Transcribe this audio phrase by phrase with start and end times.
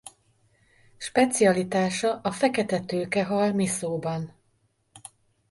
[0.97, 4.35] Specialitása a fekete tőkehal miszoban.